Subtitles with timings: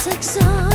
[0.00, 0.69] sex on.